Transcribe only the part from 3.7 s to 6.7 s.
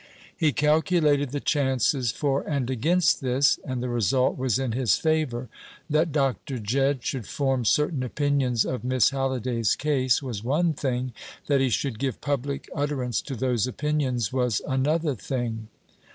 the result was in his favour. That Dr.